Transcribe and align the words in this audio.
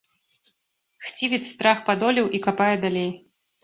Хцівец 1.05 1.41
страх 1.53 1.85
падолеў 1.93 2.35
і 2.37 2.45
капае 2.51 2.75
далей. 2.91 3.11